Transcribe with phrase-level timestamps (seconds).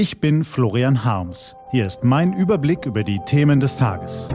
[0.00, 1.54] Ich bin Florian Harms.
[1.72, 4.28] Hier ist mein Überblick über die Themen des Tages.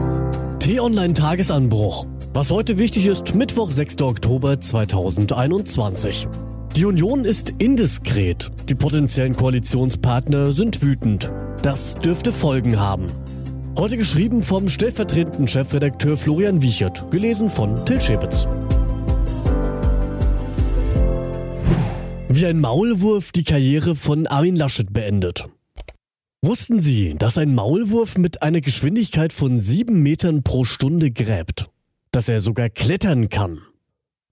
[0.60, 2.06] T-Online Tagesanbruch.
[2.32, 4.00] Was heute wichtig ist, Mittwoch, 6.
[4.02, 6.28] Oktober 2021.
[6.76, 8.48] Die Union ist indiskret.
[8.68, 11.32] Die potenziellen Koalitionspartner sind wütend.
[11.62, 13.06] Das dürfte Folgen haben.
[13.76, 18.46] Heute geschrieben vom stellvertretenden Chefredakteur Florian Wiechert, gelesen von Till Schäbitz.
[22.28, 25.48] Wie ein Maulwurf die Karriere von Armin Laschet beendet.
[26.46, 31.68] Wussten Sie, dass ein Maulwurf mit einer Geschwindigkeit von sieben Metern pro Stunde gräbt?
[32.12, 33.62] Dass er sogar klettern kann?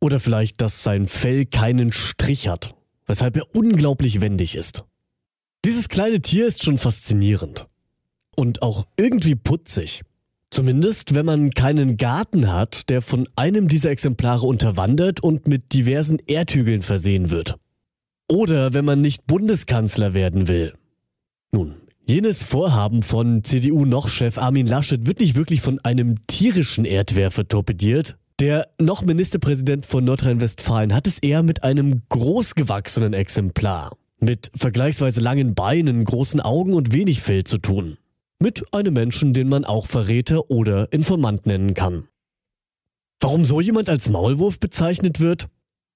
[0.00, 4.84] Oder vielleicht, dass sein Fell keinen Strich hat, weshalb er unglaublich wendig ist.
[5.64, 7.66] Dieses kleine Tier ist schon faszinierend.
[8.36, 10.02] Und auch irgendwie putzig.
[10.50, 16.20] Zumindest, wenn man keinen Garten hat, der von einem dieser Exemplare unterwandert und mit diversen
[16.28, 17.56] Erdhügeln versehen wird.
[18.28, 20.74] Oder wenn man nicht Bundeskanzler werden will.
[21.50, 21.74] Nun,
[22.06, 28.68] jenes Vorhaben von CDU-Noch-Chef Armin Laschet wird nicht wirklich von einem tierischen Erdwerfer torpediert, der
[28.80, 36.04] noch Ministerpräsident von Nordrhein-Westfalen hat es eher mit einem großgewachsenen Exemplar, mit vergleichsweise langen Beinen,
[36.04, 37.96] großen Augen und wenig Fell zu tun.
[38.40, 42.08] Mit einem Menschen, den man auch Verräter oder Informant nennen kann.
[43.20, 45.46] Warum so jemand als Maulwurf bezeichnet wird?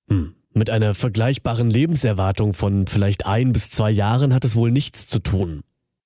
[0.08, 5.06] Hm, mit einer vergleichbaren Lebenserwartung von vielleicht ein bis zwei Jahren hat es wohl nichts
[5.08, 5.62] zu tun.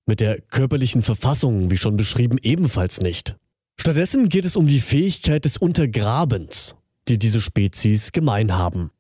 [0.07, 3.37] Mit der körperlichen Verfassung, wie schon beschrieben, ebenfalls nicht.
[3.81, 6.75] Stattdessen geht es um die Fähigkeit des Untergrabens,
[7.09, 8.91] die diese Spezies gemein haben.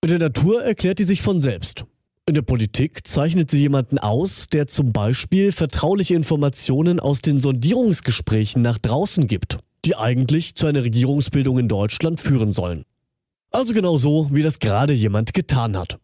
[0.00, 1.84] In der Natur erklärt die sich von selbst.
[2.26, 8.60] In der Politik zeichnet sie jemanden aus, der zum Beispiel vertrauliche Informationen aus den Sondierungsgesprächen
[8.62, 12.84] nach draußen gibt, die eigentlich zu einer Regierungsbildung in Deutschland führen sollen.
[13.50, 15.98] Also genau so, wie das gerade jemand getan hat.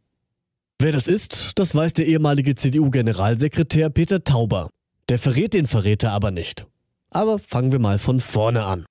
[0.80, 4.70] Wer das ist, das weiß der ehemalige CDU-Generalsekretär Peter Tauber.
[5.08, 6.66] Der verrät den Verräter aber nicht.
[7.10, 8.84] Aber fangen wir mal von vorne an.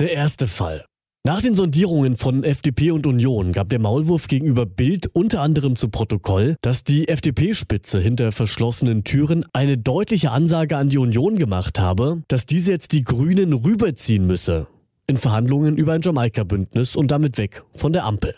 [0.00, 0.84] Der erste Fall.
[1.26, 5.88] Nach den Sondierungen von FDP und Union gab der Maulwurf gegenüber Bild unter anderem zu
[5.88, 12.22] Protokoll, dass die FDP-Spitze hinter verschlossenen Türen eine deutliche Ansage an die Union gemacht habe,
[12.28, 14.66] dass diese jetzt die Grünen rüberziehen müsse
[15.06, 18.34] in Verhandlungen über ein Jamaika-Bündnis und damit weg von der Ampel.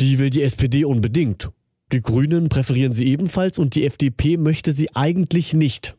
[0.00, 1.50] Die will die SPD unbedingt.
[1.92, 5.96] Die Grünen präferieren sie ebenfalls und die FDP möchte sie eigentlich nicht.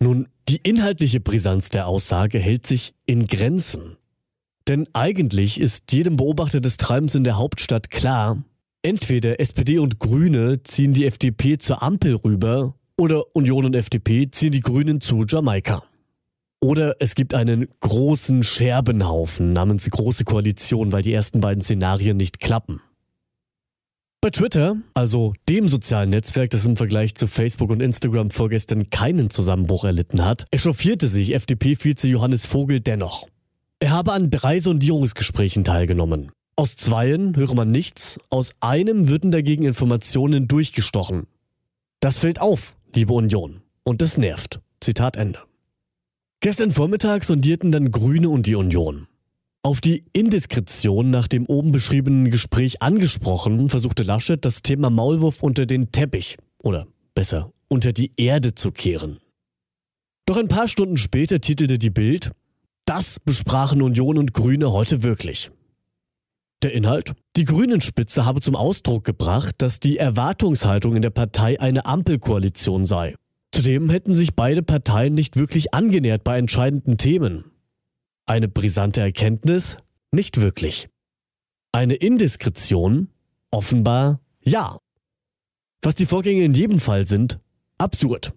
[0.00, 3.96] Nun, die inhaltliche Brisanz der Aussage hält sich in Grenzen.
[4.68, 8.42] Denn eigentlich ist jedem Beobachter des Treibens in der Hauptstadt klar,
[8.82, 14.52] entweder SPD und Grüne ziehen die FDP zur Ampel rüber oder Union und FDP ziehen
[14.52, 15.82] die Grünen zu Jamaika.
[16.60, 22.38] Oder es gibt einen großen Scherbenhaufen namens Große Koalition, weil die ersten beiden Szenarien nicht
[22.40, 22.80] klappen.
[24.26, 29.30] Bei Twitter, also dem sozialen Netzwerk, das im Vergleich zu Facebook und Instagram vorgestern keinen
[29.30, 33.28] Zusammenbruch erlitten hat, echauffierte sich FDP-Vize Johannes Vogel dennoch.
[33.78, 36.32] Er habe an drei Sondierungsgesprächen teilgenommen.
[36.56, 41.28] Aus zweien höre man nichts, aus einem würden dagegen Informationen durchgestochen.
[42.00, 43.62] Das fällt auf, liebe Union.
[43.84, 44.58] Und das nervt.
[44.80, 45.38] Zitat Ende.
[46.40, 49.06] Gestern Vormittag sondierten dann Grüne und die Union.
[49.66, 55.66] Auf die Indiskretion nach dem oben beschriebenen Gespräch angesprochen, versuchte Laschet das Thema Maulwurf unter
[55.66, 59.18] den Teppich oder besser unter die Erde zu kehren.
[60.24, 62.30] Doch ein paar Stunden später titelte die Bild,
[62.84, 65.50] das besprachen Union und Grüne heute wirklich.
[66.62, 67.14] Der Inhalt?
[67.36, 73.16] Die Grünen-Spitze habe zum Ausdruck gebracht, dass die Erwartungshaltung in der Partei eine Ampelkoalition sei.
[73.50, 77.46] Zudem hätten sich beide Parteien nicht wirklich angenähert bei entscheidenden Themen.
[78.28, 79.76] Eine brisante Erkenntnis?
[80.10, 80.88] Nicht wirklich.
[81.70, 83.08] Eine Indiskretion?
[83.52, 84.78] Offenbar ja.
[85.80, 87.38] Was die Vorgänge in jedem Fall sind?
[87.78, 88.34] Absurd.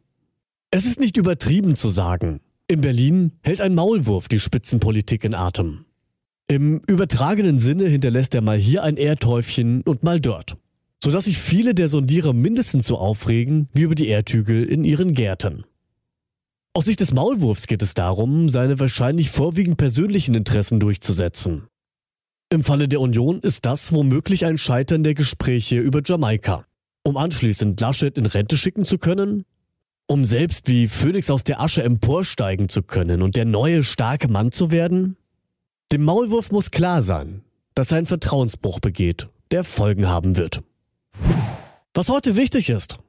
[0.70, 2.40] Es ist nicht übertrieben zu sagen.
[2.68, 5.86] In Berlin hält ein Maulwurf die Spitzenpolitik in Atem.
[6.48, 10.58] Im übertragenen Sinne hinterlässt er mal hier ein Erdhäufchen und mal dort.
[11.04, 15.64] Sodass sich viele der Sondierer mindestens so aufregen wie über die Erdhügel in ihren Gärten.
[16.80, 21.68] Aus Sicht des Maulwurfs geht es darum, seine wahrscheinlich vorwiegend persönlichen Interessen durchzusetzen.
[22.50, 26.64] Im Falle der Union ist das womöglich ein Scheitern der Gespräche über Jamaika.
[27.04, 29.44] Um anschließend Laschet in Rente schicken zu können?
[30.08, 34.54] Um selbst wie Phönix aus der Asche emporsteigen zu können und der neue starke Mann
[34.54, 35.18] zu werden?
[35.92, 37.42] Dem Maulwurf muss klar sein,
[37.76, 40.62] dass er einen Vertrauensbruch begeht, der Folgen haben wird.
[41.94, 43.00] Was heute wichtig ist.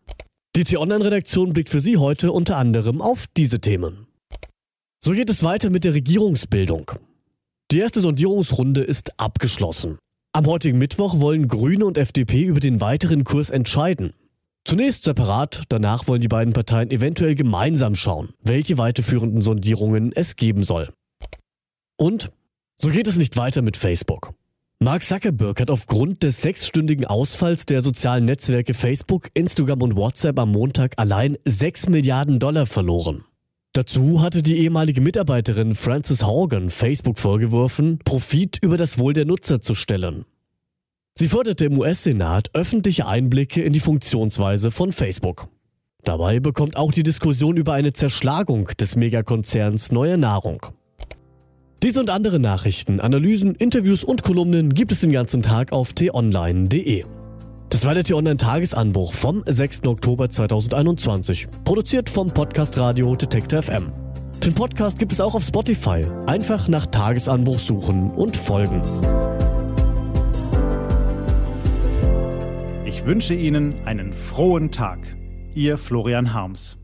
[0.56, 4.08] Die T-Online-Redaktion blickt für Sie heute unter anderem auf diese Themen.
[4.98, 6.90] So geht es weiter mit der Regierungsbildung.
[7.70, 9.98] Die erste Sondierungsrunde ist abgeschlossen.
[10.32, 14.12] Am heutigen Mittwoch wollen Grüne und FDP über den weiteren Kurs entscheiden.
[14.64, 20.64] Zunächst separat, danach wollen die beiden Parteien eventuell gemeinsam schauen, welche weiterführenden Sondierungen es geben
[20.64, 20.92] soll.
[21.96, 22.30] Und
[22.76, 24.34] so geht es nicht weiter mit Facebook.
[24.82, 30.52] Mark Zuckerberg hat aufgrund des sechsstündigen Ausfalls der sozialen Netzwerke Facebook, Instagram und WhatsApp am
[30.52, 33.24] Montag allein 6 Milliarden Dollar verloren.
[33.74, 39.60] Dazu hatte die ehemalige Mitarbeiterin Frances Horgan Facebook vorgeworfen, Profit über das Wohl der Nutzer
[39.60, 40.24] zu stellen.
[41.14, 45.48] Sie forderte im US-Senat öffentliche Einblicke in die Funktionsweise von Facebook.
[46.04, 50.64] Dabei bekommt auch die Diskussion über eine Zerschlagung des Megakonzerns neue Nahrung.
[51.82, 57.06] Diese und andere Nachrichten, Analysen, Interviews und Kolumnen gibt es den ganzen Tag auf t-online.de.
[57.70, 59.86] Das war der T-Online-Tagesanbruch vom 6.
[59.86, 63.92] Oktober 2021, produziert vom Podcast Radio Detektor FM.
[64.44, 66.04] Den Podcast gibt es auch auf Spotify.
[66.26, 68.82] Einfach nach Tagesanbruch suchen und folgen.
[72.84, 74.98] Ich wünsche Ihnen einen frohen Tag.
[75.54, 76.76] Ihr Florian Harms.